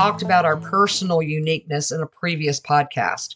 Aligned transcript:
Talked 0.00 0.22
about 0.22 0.46
our 0.46 0.56
personal 0.56 1.20
uniqueness 1.20 1.92
in 1.92 2.00
a 2.00 2.06
previous 2.06 2.58
podcast, 2.58 3.34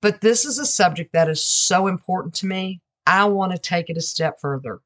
but 0.00 0.20
this 0.20 0.44
is 0.44 0.56
a 0.56 0.64
subject 0.64 1.12
that 1.12 1.28
is 1.28 1.42
so 1.42 1.88
important 1.88 2.32
to 2.32 2.46
me. 2.46 2.80
I 3.08 3.24
want 3.24 3.50
to 3.50 3.58
take 3.58 3.90
it 3.90 3.96
a 3.96 4.00
step 4.00 4.40
further. 4.40 4.78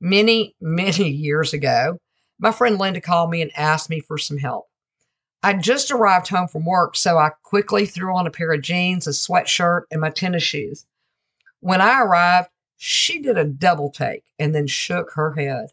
Many, 0.00 0.54
many 0.62 1.10
years 1.10 1.52
ago, 1.52 1.98
my 2.38 2.52
friend 2.52 2.78
Linda 2.78 3.02
called 3.02 3.28
me 3.28 3.42
and 3.42 3.50
asked 3.54 3.90
me 3.90 4.00
for 4.00 4.16
some 4.16 4.38
help. 4.38 4.68
I 5.42 5.52
just 5.52 5.90
arrived 5.90 6.28
home 6.28 6.48
from 6.48 6.64
work, 6.64 6.96
so 6.96 7.18
I 7.18 7.32
quickly 7.42 7.84
threw 7.84 8.16
on 8.16 8.26
a 8.26 8.30
pair 8.30 8.54
of 8.54 8.62
jeans, 8.62 9.06
a 9.06 9.10
sweatshirt, 9.10 9.82
and 9.90 10.00
my 10.00 10.08
tennis 10.08 10.42
shoes. 10.42 10.86
When 11.60 11.82
I 11.82 12.00
arrived, 12.00 12.48
she 12.78 13.20
did 13.20 13.36
a 13.36 13.44
double 13.44 13.90
take 13.90 14.24
and 14.38 14.54
then 14.54 14.68
shook 14.68 15.10
her 15.16 15.34
head. 15.34 15.66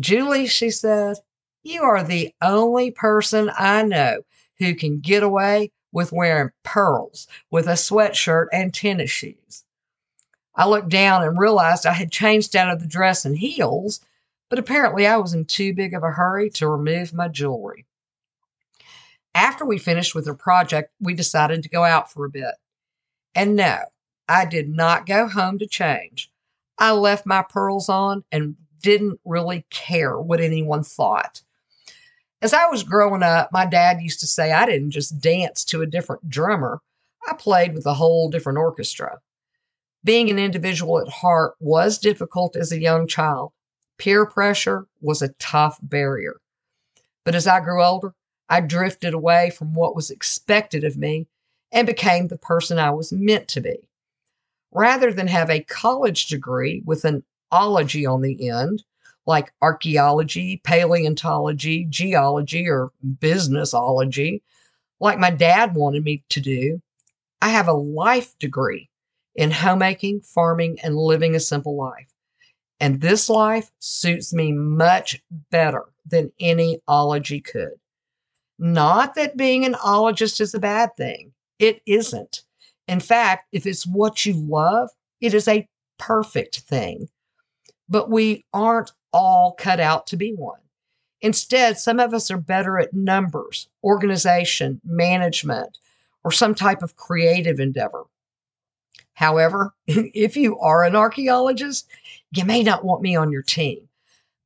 Julie, 0.00 0.48
she 0.48 0.70
said, 0.70 1.18
you 1.62 1.82
are 1.82 2.02
the 2.02 2.34
only 2.40 2.90
person 2.90 3.50
I 3.58 3.82
know 3.82 4.22
who 4.58 4.74
can 4.74 5.00
get 5.00 5.22
away 5.22 5.72
with 5.92 6.12
wearing 6.12 6.50
pearls 6.62 7.26
with 7.50 7.66
a 7.66 7.72
sweatshirt 7.72 8.46
and 8.52 8.72
tennis 8.72 9.10
shoes. 9.10 9.64
I 10.54 10.66
looked 10.66 10.88
down 10.88 11.22
and 11.22 11.38
realized 11.38 11.86
I 11.86 11.92
had 11.92 12.10
changed 12.10 12.56
out 12.56 12.70
of 12.70 12.80
the 12.80 12.88
dress 12.88 13.24
and 13.24 13.38
heels, 13.38 14.00
but 14.50 14.58
apparently 14.58 15.06
I 15.06 15.16
was 15.16 15.32
in 15.32 15.44
too 15.44 15.72
big 15.72 15.94
of 15.94 16.02
a 16.02 16.10
hurry 16.10 16.50
to 16.50 16.68
remove 16.68 17.14
my 17.14 17.28
jewelry. 17.28 17.86
After 19.34 19.64
we 19.64 19.78
finished 19.78 20.14
with 20.14 20.24
the 20.24 20.34
project, 20.34 20.92
we 21.00 21.14
decided 21.14 21.62
to 21.62 21.68
go 21.68 21.84
out 21.84 22.10
for 22.10 22.24
a 22.24 22.30
bit. 22.30 22.54
And 23.34 23.54
no, 23.54 23.78
I 24.28 24.46
did 24.46 24.68
not 24.68 25.06
go 25.06 25.28
home 25.28 25.58
to 25.58 25.66
change. 25.66 26.30
I 26.76 26.92
left 26.92 27.24
my 27.24 27.42
pearls 27.42 27.88
on 27.88 28.24
and 28.32 28.56
didn't 28.82 29.20
really 29.24 29.64
care 29.70 30.18
what 30.18 30.40
anyone 30.40 30.82
thought. 30.82 31.42
As 32.40 32.52
I 32.52 32.66
was 32.66 32.84
growing 32.84 33.22
up, 33.22 33.50
my 33.52 33.66
dad 33.66 34.00
used 34.00 34.20
to 34.20 34.26
say 34.26 34.52
I 34.52 34.64
didn't 34.64 34.92
just 34.92 35.20
dance 35.20 35.64
to 35.66 35.82
a 35.82 35.86
different 35.86 36.28
drummer, 36.30 36.80
I 37.28 37.34
played 37.34 37.74
with 37.74 37.84
a 37.84 37.94
whole 37.94 38.30
different 38.30 38.58
orchestra. 38.58 39.18
Being 40.04 40.30
an 40.30 40.38
individual 40.38 41.00
at 41.00 41.08
heart 41.08 41.54
was 41.58 41.98
difficult 41.98 42.56
as 42.56 42.70
a 42.70 42.80
young 42.80 43.06
child. 43.08 43.52
Peer 43.98 44.24
pressure 44.24 44.86
was 45.00 45.20
a 45.20 45.34
tough 45.40 45.78
barrier. 45.82 46.40
But 47.24 47.34
as 47.34 47.46
I 47.46 47.60
grew 47.60 47.82
older, 47.82 48.14
I 48.48 48.60
drifted 48.60 49.12
away 49.12 49.50
from 49.50 49.74
what 49.74 49.96
was 49.96 50.10
expected 50.10 50.84
of 50.84 50.96
me 50.96 51.26
and 51.72 51.86
became 51.86 52.28
the 52.28 52.38
person 52.38 52.78
I 52.78 52.90
was 52.90 53.12
meant 53.12 53.48
to 53.48 53.60
be. 53.60 53.88
Rather 54.70 55.12
than 55.12 55.26
have 55.26 55.50
a 55.50 55.64
college 55.64 56.28
degree 56.28 56.82
with 56.86 57.04
an 57.04 57.24
ology 57.50 58.06
on 58.06 58.22
the 58.22 58.48
end, 58.48 58.84
like 59.28 59.52
archaeology, 59.60 60.58
paleontology, 60.64 61.86
geology, 61.90 62.66
or 62.66 62.90
businessology, 63.18 64.40
like 65.00 65.18
my 65.18 65.28
dad 65.28 65.74
wanted 65.74 66.02
me 66.02 66.24
to 66.30 66.40
do, 66.40 66.80
I 67.42 67.50
have 67.50 67.68
a 67.68 67.74
life 67.74 68.38
degree 68.38 68.88
in 69.34 69.50
homemaking, 69.50 70.22
farming, 70.22 70.78
and 70.82 70.96
living 70.96 71.36
a 71.36 71.40
simple 71.40 71.76
life. 71.76 72.08
And 72.80 73.02
this 73.02 73.28
life 73.28 73.70
suits 73.80 74.32
me 74.32 74.50
much 74.50 75.22
better 75.50 75.84
than 76.06 76.32
any 76.40 76.80
ology 76.88 77.42
could. 77.42 77.78
Not 78.58 79.14
that 79.16 79.36
being 79.36 79.66
an 79.66 79.74
ologist 79.74 80.40
is 80.40 80.54
a 80.54 80.58
bad 80.58 80.96
thing, 80.96 81.34
it 81.58 81.82
isn't. 81.84 82.44
In 82.88 82.98
fact, 82.98 83.48
if 83.52 83.66
it's 83.66 83.86
what 83.86 84.24
you 84.24 84.32
love, 84.32 84.88
it 85.20 85.34
is 85.34 85.48
a 85.48 85.68
perfect 85.98 86.60
thing. 86.60 87.10
But 87.90 88.10
we 88.10 88.46
aren't 88.54 88.92
all 89.12 89.52
cut 89.52 89.80
out 89.80 90.06
to 90.08 90.16
be 90.16 90.32
one. 90.32 90.60
Instead, 91.20 91.78
some 91.78 91.98
of 91.98 92.14
us 92.14 92.30
are 92.30 92.38
better 92.38 92.78
at 92.78 92.94
numbers, 92.94 93.68
organization, 93.82 94.80
management, 94.84 95.78
or 96.22 96.30
some 96.30 96.54
type 96.54 96.82
of 96.82 96.96
creative 96.96 97.58
endeavor. 97.58 98.04
However, 99.14 99.74
if 99.86 100.36
you 100.36 100.58
are 100.60 100.84
an 100.84 100.94
archaeologist, 100.94 101.88
you 102.32 102.44
may 102.44 102.62
not 102.62 102.84
want 102.84 103.02
me 103.02 103.16
on 103.16 103.32
your 103.32 103.42
team. 103.42 103.88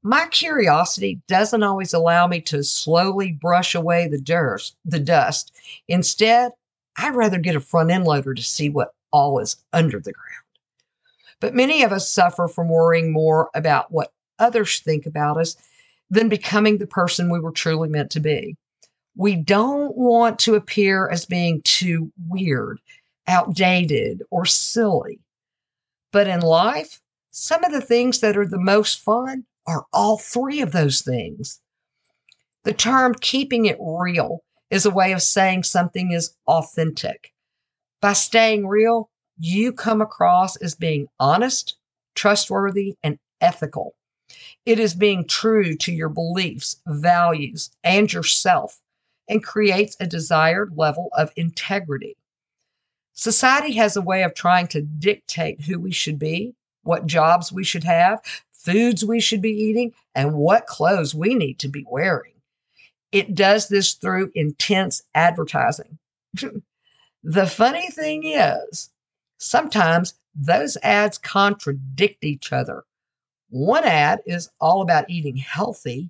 My 0.03 0.27
curiosity 0.27 1.21
doesn't 1.29 1.63
always 1.63 1.93
allow 1.93 2.27
me 2.27 2.41
to 2.43 2.65
slowly 2.65 3.33
brush 3.33 3.75
away 3.75 4.09
the 4.09 4.21
dust, 4.21 4.77
the 4.85 4.99
dust. 4.99 5.53
Instead, 5.89 6.53
I'd 6.97 7.15
rather 7.15 7.39
get 7.39 7.55
a 7.55 7.61
front 7.61 7.91
end 7.91 8.05
loader 8.05 8.35
to 8.35 8.43
see 8.43 8.69
what 8.69 8.95
all 9.13 9.39
is 9.39 9.57
under 9.73 10.01
the 10.01 10.13
ground. 10.13 10.43
But 11.39 11.55
many 11.55 11.83
of 11.83 11.93
us 11.93 12.09
suffer 12.09 12.49
from 12.49 12.69
worrying 12.69 13.13
more 13.13 13.51
about 13.55 13.93
what 13.93 14.13
others 14.43 14.81
think 14.81 15.07
about 15.07 15.39
us 15.39 15.57
than 16.11 16.29
becoming 16.29 16.79
the 16.79 16.87
person 16.87 17.31
we 17.31 17.41
were 17.41 17.53
truly 17.53 17.89
meant 17.89 18.11
to 18.11 18.21
be. 18.21 18.57
We 19.17 19.37
don't 19.37 19.97
want 19.97 20.39
to 20.41 20.55
appear 20.55 21.09
as 21.09 21.25
being 21.25 21.63
too 21.63 22.13
weird, 22.29 22.81
outdated, 23.27 24.23
or 24.31 24.45
silly. 24.45 25.21
But 26.13 26.29
in 26.29 26.41
life, 26.41 27.01
some 27.31 27.65
of 27.65 27.73
the 27.73 27.81
things 27.81 28.21
that 28.21 28.37
are 28.37 28.47
the 28.47 28.59
most 28.59 29.01
fun 29.01 29.45
are 29.67 29.87
all 29.93 30.19
three 30.19 30.61
of 30.61 30.73
those 30.73 31.01
things. 31.01 31.61
The 32.65 32.75
term 32.75 33.15
keeping 33.15 33.67
it 33.67 33.79
real 33.81 34.43
is 34.71 34.87
a 34.87 34.91
way 34.91 35.13
of 35.13 35.23
saying 35.23 35.63
something 35.63 36.13
is 36.13 36.35
authentic. 36.47 37.33
By 38.01 38.15
staying 38.15 38.67
real, 38.67 39.11
you 39.39 39.73
come 39.73 40.01
across 40.01 40.57
as 40.57 40.75
being 40.75 41.09
honest, 41.19 41.77
trustworthy, 42.15 42.97
and 43.03 43.19
ethical. 43.41 43.95
It 44.65 44.79
is 44.79 44.95
being 44.95 45.27
true 45.27 45.77
to 45.77 45.93
your 45.93 46.09
beliefs, 46.09 46.81
values, 46.87 47.71
and 47.83 48.13
yourself, 48.13 48.81
and 49.29 49.43
creates 49.43 49.97
a 49.99 50.07
desired 50.07 50.77
level 50.77 51.09
of 51.17 51.33
integrity. 51.37 52.17
Society 53.13 53.73
has 53.73 53.97
a 53.97 54.03
way 54.03 54.23
of 54.23 54.35
trying 54.35 54.69
to 54.69 54.83
dictate 54.83 55.63
who 55.63 55.79
we 55.79 55.93
should 55.93 56.19
be, 56.19 56.55
what 56.83 57.07
jobs 57.07 57.53
we 57.53 57.65
should 57.65 57.85
have, 57.85 58.21
foods 58.53 59.05
we 59.05 59.21
should 59.21 59.43
be 59.43 59.51
eating, 59.51 59.93
and 60.15 60.35
what 60.35 60.67
clothes 60.67 61.15
we 61.15 61.35
need 61.35 61.59
to 61.59 61.69
be 61.69 61.85
wearing. 61.89 62.33
It 63.11 63.35
does 63.35 63.69
this 63.69 63.93
through 63.93 64.33
intense 64.35 65.03
advertising. 65.15 65.99
the 67.23 67.47
funny 67.47 67.91
thing 67.91 68.25
is, 68.25 68.91
sometimes 69.39 70.15
those 70.35 70.79
ads 70.83 71.19
contradict 71.19 72.25
each 72.25 72.53
other. 72.53 72.85
One 73.53 73.85
ad 73.85 74.23
is 74.25 74.49
all 74.63 74.81
about 74.81 75.11
eating 75.11 75.37
healthy, 75.37 76.09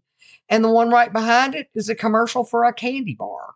and 0.49 0.63
the 0.63 0.71
one 0.71 0.91
right 0.91 1.13
behind 1.13 1.57
it 1.57 1.69
is 1.75 1.89
a 1.89 1.95
commercial 1.97 2.45
for 2.45 2.65
a 2.65 2.73
candy 2.73 3.17
bar. 3.17 3.55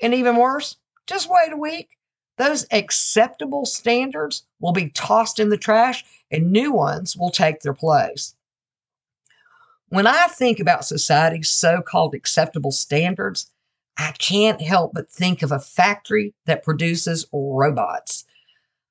And 0.00 0.14
even 0.14 0.36
worse, 0.36 0.76
just 1.06 1.28
wait 1.28 1.52
a 1.52 1.56
week. 1.58 1.90
Those 2.38 2.64
acceptable 2.72 3.66
standards 3.66 4.44
will 4.58 4.72
be 4.72 4.88
tossed 4.88 5.38
in 5.38 5.50
the 5.50 5.58
trash 5.58 6.02
and 6.30 6.50
new 6.50 6.72
ones 6.72 7.14
will 7.14 7.28
take 7.28 7.60
their 7.60 7.74
place. 7.74 8.34
When 9.90 10.06
I 10.06 10.28
think 10.28 10.58
about 10.58 10.86
society's 10.86 11.50
so 11.50 11.82
called 11.82 12.14
acceptable 12.14 12.72
standards, 12.72 13.50
I 13.98 14.12
can't 14.12 14.62
help 14.62 14.94
but 14.94 15.10
think 15.10 15.42
of 15.42 15.52
a 15.52 15.60
factory 15.60 16.32
that 16.46 16.64
produces 16.64 17.26
robots. 17.34 18.24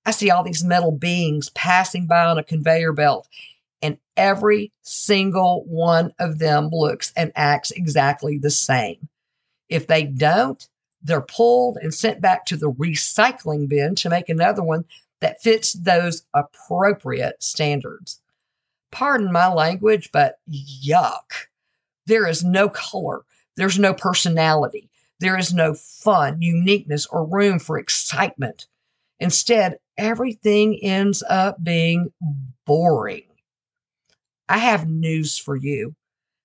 I 0.05 0.11
see 0.11 0.29
all 0.29 0.43
these 0.43 0.63
metal 0.63 0.91
beings 0.91 1.49
passing 1.55 2.05
by 2.05 2.25
on 2.25 2.37
a 2.37 2.43
conveyor 2.43 2.93
belt, 2.93 3.27
and 3.81 3.97
every 4.17 4.71
single 4.81 5.63
one 5.65 6.13
of 6.19 6.39
them 6.39 6.69
looks 6.71 7.13
and 7.15 7.31
acts 7.35 7.71
exactly 7.71 8.37
the 8.37 8.49
same. 8.49 9.07
If 9.69 9.87
they 9.87 10.03
don't, 10.03 10.67
they're 11.01 11.21
pulled 11.21 11.77
and 11.77 11.93
sent 11.93 12.21
back 12.21 12.45
to 12.45 12.57
the 12.57 12.71
recycling 12.71 13.69
bin 13.69 13.95
to 13.95 14.09
make 14.09 14.29
another 14.29 14.63
one 14.63 14.85
that 15.21 15.41
fits 15.41 15.73
those 15.73 16.23
appropriate 16.33 17.41
standards. 17.41 18.21
Pardon 18.91 19.31
my 19.31 19.51
language, 19.51 20.11
but 20.11 20.39
yuck. 20.49 21.47
There 22.05 22.27
is 22.27 22.43
no 22.43 22.69
color, 22.69 23.21
there's 23.55 23.77
no 23.77 23.93
personality, 23.93 24.89
there 25.19 25.37
is 25.37 25.53
no 25.53 25.73
fun, 25.73 26.41
uniqueness, 26.41 27.05
or 27.05 27.25
room 27.25 27.59
for 27.59 27.77
excitement. 27.77 28.67
Instead, 29.19 29.77
everything 29.97 30.79
ends 30.81 31.21
up 31.29 31.63
being 31.63 32.11
boring. 32.65 33.28
I 34.49 34.57
have 34.57 34.89
news 34.89 35.37
for 35.37 35.55
you. 35.55 35.95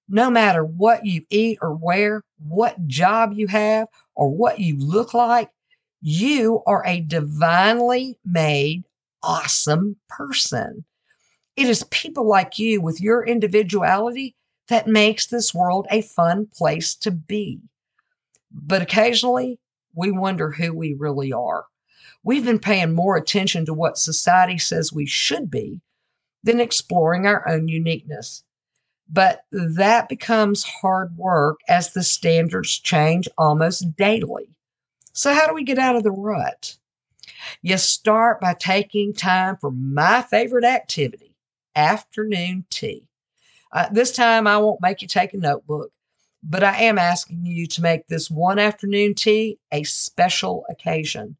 no 0.08 0.30
matter 0.30 0.64
what 0.64 1.06
you 1.06 1.22
eat 1.30 1.58
or 1.62 1.74
wear, 1.74 2.22
what 2.38 2.86
job 2.86 3.32
you 3.34 3.46
have, 3.46 3.88
or 4.14 4.30
what 4.30 4.58
you 4.58 4.76
look 4.78 5.14
like, 5.14 5.50
you 6.00 6.62
are 6.66 6.84
a 6.86 7.00
divinely 7.00 8.18
made, 8.24 8.84
awesome 9.22 9.96
person. 10.08 10.84
It 11.56 11.66
is 11.68 11.84
people 11.84 12.28
like 12.28 12.58
you 12.58 12.80
with 12.80 13.00
your 13.00 13.24
individuality 13.24 14.34
that 14.68 14.86
makes 14.86 15.26
this 15.26 15.54
world 15.54 15.86
a 15.90 16.02
fun 16.02 16.46
place 16.54 16.94
to 16.96 17.10
be. 17.10 17.60
But 18.50 18.82
occasionally, 18.82 19.58
we 19.94 20.10
wonder 20.10 20.50
who 20.50 20.74
we 20.74 20.94
really 20.94 21.32
are. 21.32 21.64
We've 22.22 22.44
been 22.44 22.58
paying 22.58 22.94
more 22.94 23.16
attention 23.16 23.66
to 23.66 23.74
what 23.74 23.98
society 23.98 24.58
says 24.58 24.92
we 24.92 25.06
should 25.06 25.50
be 25.50 25.80
than 26.44 26.60
exploring 26.60 27.26
our 27.26 27.48
own 27.48 27.66
uniqueness. 27.68 28.44
But 29.10 29.44
that 29.50 30.08
becomes 30.08 30.62
hard 30.62 31.16
work 31.16 31.60
as 31.68 31.92
the 31.92 32.02
standards 32.02 32.78
change 32.78 33.28
almost 33.36 33.96
daily. 33.96 34.48
So, 35.12 35.34
how 35.34 35.46
do 35.46 35.54
we 35.54 35.64
get 35.64 35.78
out 35.78 35.96
of 35.96 36.04
the 36.04 36.10
rut? 36.10 36.76
You 37.62 37.76
start 37.78 38.40
by 38.40 38.54
taking 38.54 39.12
time 39.12 39.56
for 39.56 39.70
my 39.70 40.22
favorite 40.22 40.64
activity, 40.64 41.34
afternoon 41.76 42.64
tea. 42.70 43.06
Uh, 43.72 43.88
this 43.90 44.12
time, 44.12 44.46
I 44.46 44.58
won't 44.58 44.80
make 44.80 45.02
you 45.02 45.08
take 45.08 45.34
a 45.34 45.38
notebook, 45.38 45.90
but 46.42 46.64
I 46.64 46.82
am 46.82 46.98
asking 46.98 47.44
you 47.44 47.66
to 47.66 47.82
make 47.82 48.06
this 48.06 48.30
one 48.30 48.58
afternoon 48.58 49.14
tea 49.14 49.58
a 49.72 49.82
special 49.82 50.64
occasion. 50.70 51.36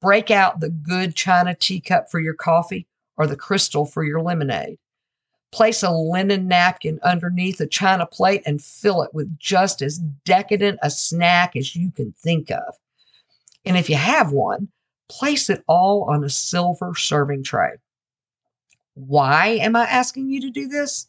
Break 0.00 0.30
out 0.30 0.60
the 0.60 0.70
good 0.70 1.14
china 1.14 1.54
teacup 1.54 2.10
for 2.10 2.20
your 2.20 2.34
coffee 2.34 2.86
or 3.20 3.26
the 3.26 3.36
crystal 3.36 3.84
for 3.84 4.02
your 4.02 4.22
lemonade. 4.22 4.78
Place 5.52 5.82
a 5.82 5.90
linen 5.90 6.48
napkin 6.48 6.98
underneath 7.02 7.60
a 7.60 7.66
china 7.66 8.06
plate 8.06 8.42
and 8.46 8.62
fill 8.62 9.02
it 9.02 9.12
with 9.12 9.38
just 9.38 9.82
as 9.82 9.98
decadent 10.24 10.78
a 10.82 10.90
snack 10.90 11.54
as 11.54 11.76
you 11.76 11.90
can 11.90 12.12
think 12.12 12.50
of. 12.50 12.74
And 13.66 13.76
if 13.76 13.90
you 13.90 13.96
have 13.96 14.32
one, 14.32 14.68
place 15.10 15.50
it 15.50 15.62
all 15.68 16.04
on 16.04 16.24
a 16.24 16.30
silver 16.30 16.94
serving 16.96 17.44
tray. 17.44 17.72
Why 18.94 19.48
am 19.48 19.76
I 19.76 19.84
asking 19.84 20.30
you 20.30 20.40
to 20.40 20.50
do 20.50 20.66
this? 20.66 21.06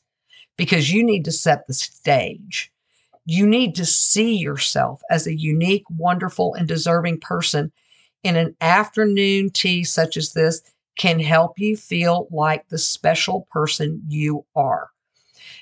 Because 0.57 0.91
you 0.91 1.05
need 1.05 1.23
to 1.23 1.31
set 1.31 1.65
the 1.65 1.73
stage. 1.73 2.73
You 3.25 3.47
need 3.47 3.73
to 3.75 3.85
see 3.85 4.35
yourself 4.35 5.01
as 5.09 5.27
a 5.27 5.37
unique, 5.37 5.85
wonderful, 5.89 6.55
and 6.55 6.67
deserving 6.67 7.21
person 7.21 7.71
in 8.21 8.35
an 8.35 8.53
afternoon 8.59 9.49
tea 9.51 9.85
such 9.85 10.17
as 10.17 10.33
this 10.33 10.61
can 10.97 11.19
help 11.19 11.59
you 11.59 11.77
feel 11.77 12.27
like 12.31 12.67
the 12.67 12.77
special 12.77 13.47
person 13.51 14.01
you 14.07 14.45
are. 14.55 14.89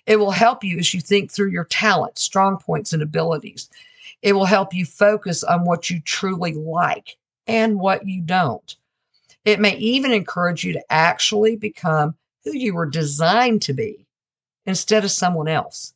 It 0.06 0.18
will 0.18 0.32
help 0.32 0.64
you 0.64 0.78
as 0.80 0.94
you 0.94 1.02
think 1.02 1.32
through 1.32 1.52
your 1.52 1.66
talents, 1.66 2.22
strong 2.22 2.58
points, 2.58 2.94
and 2.94 3.02
abilities. 3.02 3.70
It 4.22 4.34
will 4.34 4.46
help 4.46 4.74
you 4.74 4.86
focus 4.86 5.44
on 5.44 5.66
what 5.66 5.90
you 5.90 6.02
truly 6.02 6.54
like 6.54 7.18
and 7.48 7.80
what 7.80 8.08
you 8.08 8.22
don't. 8.22 8.76
It 9.46 9.60
may 9.60 9.78
even 9.78 10.12
encourage 10.12 10.64
you 10.64 10.74
to 10.74 10.84
actually 10.90 11.56
become 11.56 12.16
who 12.44 12.52
you 12.54 12.74
were 12.74 12.86
designed 12.86 13.62
to 13.64 13.74
be 13.74 14.06
instead 14.66 15.04
of 15.04 15.12
someone 15.12 15.48
else. 15.48 15.94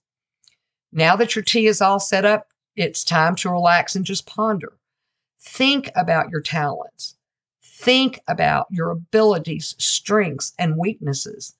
Now 0.92 1.16
that 1.16 1.36
your 1.36 1.44
tea 1.44 1.68
is 1.68 1.82
all 1.82 2.00
set 2.00 2.26
up, 2.26 2.48
it's 2.76 3.04
time 3.04 3.36
to 3.38 3.50
relax 3.50 3.96
and 3.96 4.06
just 4.06 4.26
ponder. 4.26 4.74
Think 5.42 5.90
about 5.96 6.30
your 6.30 6.42
talents. 6.42 7.16
Think 7.84 8.20
about 8.28 8.68
your 8.70 8.92
abilities, 8.92 9.76
strengths, 9.78 10.54
and 10.58 10.78
weaknesses. 10.78 11.54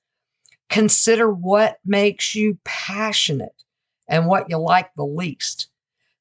Consider 0.70 1.30
what 1.30 1.78
makes 1.84 2.34
you 2.34 2.58
passionate 2.64 3.62
and 4.08 4.26
what 4.26 4.50
you 4.50 4.56
like 4.58 4.90
the 4.94 5.04
least. 5.04 5.68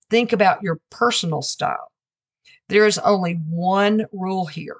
Think 0.09 0.33
about 0.33 0.61
your 0.61 0.79
personal 0.89 1.41
style. 1.41 1.91
There 2.69 2.85
is 2.85 2.99
only 2.99 3.33
one 3.49 4.05
rule 4.11 4.45
here 4.45 4.77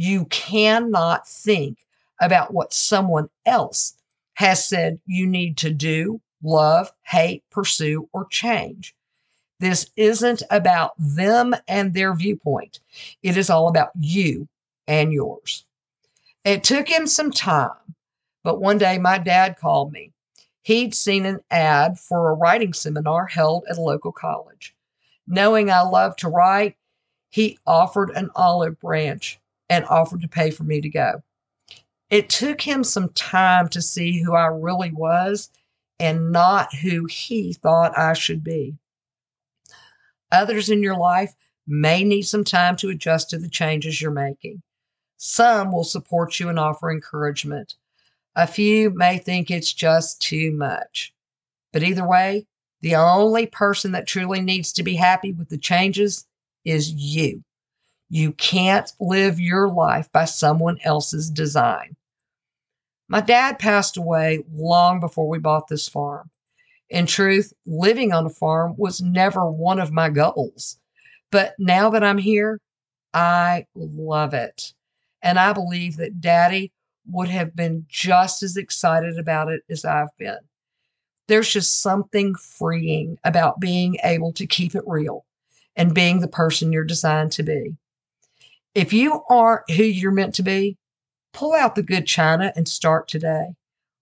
you 0.00 0.24
cannot 0.26 1.28
think 1.28 1.78
about 2.20 2.54
what 2.54 2.72
someone 2.72 3.28
else 3.44 3.94
has 4.34 4.64
said 4.64 4.98
you 5.06 5.26
need 5.26 5.58
to 5.58 5.70
do, 5.70 6.20
love, 6.42 6.90
hate, 7.02 7.44
pursue, 7.50 8.08
or 8.12 8.26
change. 8.26 8.94
This 9.58 9.90
isn't 9.96 10.42
about 10.50 10.92
them 10.98 11.54
and 11.68 11.92
their 11.92 12.14
viewpoint. 12.14 12.80
It 13.22 13.36
is 13.36 13.50
all 13.50 13.68
about 13.68 13.90
you 13.98 14.48
and 14.90 15.12
yours. 15.12 15.64
It 16.44 16.64
took 16.64 16.88
him 16.88 17.06
some 17.06 17.30
time, 17.30 17.94
but 18.42 18.60
one 18.60 18.76
day 18.76 18.98
my 18.98 19.18
dad 19.18 19.56
called 19.56 19.92
me. 19.92 20.12
He'd 20.62 20.96
seen 20.96 21.26
an 21.26 21.38
ad 21.48 21.96
for 21.96 22.28
a 22.28 22.34
writing 22.34 22.72
seminar 22.72 23.26
held 23.26 23.64
at 23.70 23.78
a 23.78 23.82
local 23.82 24.10
college. 24.10 24.74
Knowing 25.28 25.70
I 25.70 25.82
loved 25.82 26.18
to 26.18 26.28
write, 26.28 26.74
he 27.28 27.56
offered 27.68 28.10
an 28.10 28.30
olive 28.34 28.80
branch 28.80 29.38
and 29.68 29.84
offered 29.84 30.22
to 30.22 30.28
pay 30.28 30.50
for 30.50 30.64
me 30.64 30.80
to 30.80 30.88
go. 30.88 31.22
It 32.10 32.28
took 32.28 32.60
him 32.60 32.82
some 32.82 33.10
time 33.10 33.68
to 33.68 33.80
see 33.80 34.20
who 34.20 34.34
I 34.34 34.46
really 34.46 34.90
was 34.90 35.50
and 36.00 36.32
not 36.32 36.74
who 36.74 37.04
he 37.04 37.52
thought 37.52 37.96
I 37.96 38.14
should 38.14 38.42
be. 38.42 38.74
Others 40.32 40.68
in 40.68 40.82
your 40.82 40.98
life 40.98 41.36
may 41.68 42.02
need 42.02 42.22
some 42.22 42.42
time 42.42 42.74
to 42.78 42.88
adjust 42.88 43.30
to 43.30 43.38
the 43.38 43.48
changes 43.48 44.00
you're 44.02 44.10
making. 44.10 44.62
Some 45.22 45.70
will 45.70 45.84
support 45.84 46.40
you 46.40 46.48
and 46.48 46.58
offer 46.58 46.90
encouragement. 46.90 47.74
A 48.36 48.46
few 48.46 48.88
may 48.88 49.18
think 49.18 49.50
it's 49.50 49.70
just 49.70 50.22
too 50.22 50.50
much. 50.50 51.12
But 51.74 51.82
either 51.82 52.08
way, 52.08 52.46
the 52.80 52.96
only 52.96 53.44
person 53.44 53.92
that 53.92 54.06
truly 54.06 54.40
needs 54.40 54.72
to 54.72 54.82
be 54.82 54.94
happy 54.94 55.32
with 55.32 55.50
the 55.50 55.58
changes 55.58 56.26
is 56.64 56.94
you. 56.94 57.44
You 58.08 58.32
can't 58.32 58.90
live 58.98 59.38
your 59.38 59.68
life 59.68 60.10
by 60.10 60.24
someone 60.24 60.78
else's 60.84 61.28
design. 61.28 61.96
My 63.06 63.20
dad 63.20 63.58
passed 63.58 63.98
away 63.98 64.42
long 64.50 65.00
before 65.00 65.28
we 65.28 65.38
bought 65.38 65.68
this 65.68 65.86
farm. 65.86 66.30
In 66.88 67.04
truth, 67.04 67.52
living 67.66 68.14
on 68.14 68.24
a 68.24 68.30
farm 68.30 68.72
was 68.78 69.02
never 69.02 69.50
one 69.50 69.80
of 69.80 69.92
my 69.92 70.08
goals. 70.08 70.78
But 71.30 71.56
now 71.58 71.90
that 71.90 72.02
I'm 72.02 72.16
here, 72.16 72.58
I 73.12 73.66
love 73.74 74.32
it. 74.32 74.72
And 75.22 75.38
I 75.38 75.52
believe 75.52 75.96
that 75.96 76.20
daddy 76.20 76.72
would 77.06 77.28
have 77.28 77.54
been 77.56 77.86
just 77.88 78.42
as 78.42 78.56
excited 78.56 79.18
about 79.18 79.50
it 79.50 79.62
as 79.68 79.84
I've 79.84 80.16
been. 80.18 80.38
There's 81.28 81.52
just 81.52 81.82
something 81.82 82.34
freeing 82.34 83.18
about 83.24 83.60
being 83.60 83.96
able 84.02 84.32
to 84.32 84.46
keep 84.46 84.74
it 84.74 84.84
real 84.86 85.24
and 85.76 85.94
being 85.94 86.20
the 86.20 86.28
person 86.28 86.72
you're 86.72 86.84
designed 86.84 87.32
to 87.32 87.42
be. 87.42 87.76
If 88.74 88.92
you 88.92 89.22
aren't 89.28 89.70
who 89.70 89.84
you're 89.84 90.12
meant 90.12 90.34
to 90.36 90.42
be, 90.42 90.76
pull 91.32 91.54
out 91.54 91.74
the 91.74 91.82
good 91.82 92.06
china 92.06 92.52
and 92.56 92.68
start 92.68 93.08
today. 93.08 93.54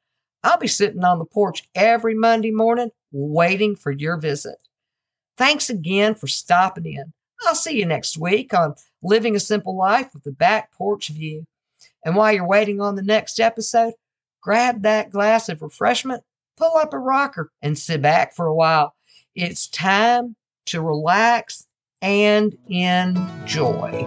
I'll 0.44 0.58
be 0.58 0.68
sitting 0.68 1.04
on 1.04 1.18
the 1.18 1.24
porch 1.24 1.68
every 1.74 2.14
Monday 2.14 2.50
morning 2.50 2.90
waiting 3.12 3.76
for 3.76 3.92
your 3.92 4.16
visit. 4.16 4.56
Thanks 5.36 5.70
again 5.70 6.14
for 6.14 6.26
stopping 6.26 6.86
in. 6.86 7.12
I'll 7.46 7.54
see 7.54 7.78
you 7.78 7.86
next 7.86 8.18
week 8.18 8.54
on 8.54 8.74
Living 9.02 9.36
a 9.36 9.40
Simple 9.40 9.76
Life 9.76 10.14
with 10.14 10.24
the 10.24 10.32
Back 10.32 10.72
Porch 10.72 11.08
View. 11.08 11.44
And 12.04 12.16
while 12.16 12.32
you're 12.32 12.46
waiting 12.46 12.80
on 12.80 12.94
the 12.94 13.02
next 13.02 13.40
episode, 13.40 13.94
grab 14.40 14.82
that 14.82 15.10
glass 15.10 15.48
of 15.48 15.62
refreshment, 15.62 16.22
pull 16.56 16.76
up 16.76 16.92
a 16.92 16.98
rocker, 16.98 17.50
and 17.62 17.78
sit 17.78 18.02
back 18.02 18.34
for 18.34 18.46
a 18.46 18.54
while. 18.54 18.94
It's 19.34 19.68
time 19.68 20.36
to 20.66 20.82
relax 20.82 21.66
and 22.00 22.56
enjoy. 22.68 24.06